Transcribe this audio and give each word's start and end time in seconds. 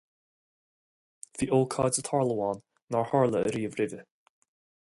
Bhí 1.35 1.49
ócáid 1.57 2.01
ag 2.03 2.07
tarlú 2.09 2.39
ann 2.49 2.65
nár 2.97 3.09
tharla 3.13 3.47
riamh 3.53 3.81
roimhe. 3.83 4.05